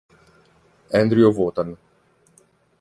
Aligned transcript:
Andrew 0.91 1.29
Wooten 1.29 1.77